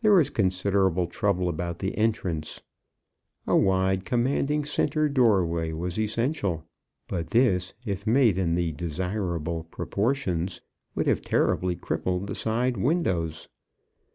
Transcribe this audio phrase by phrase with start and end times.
[0.00, 2.62] There was considerable trouble about the entrance.
[3.46, 6.64] A wide, commanding centre doorway was essential;
[7.08, 10.62] but this, if made in the desirable proportions,
[10.94, 13.50] would have terribly crippled the side windows.